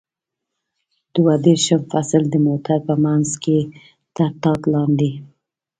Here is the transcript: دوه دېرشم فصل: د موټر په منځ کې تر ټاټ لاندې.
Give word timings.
دوه 1.15 1.33
دېرشم 1.45 1.81
فصل: 1.91 2.23
د 2.29 2.35
موټر 2.47 2.79
په 2.87 2.93
منځ 3.03 3.29
کې 3.43 3.57
تر 4.15 4.29
ټاټ 4.41 4.61
لاندې. 4.73 5.11